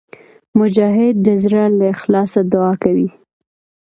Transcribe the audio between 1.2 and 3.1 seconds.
د زړه له اخلاصه دعا کوي.